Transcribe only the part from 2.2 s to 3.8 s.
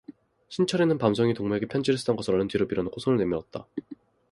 얼른 뒤로 밀어 놓고 손을 내밀었다.